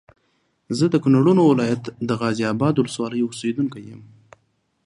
[0.77, 4.01] زه د کونړونو ولايت د غازي اباد ولسوالۍ اوسېدونکی یم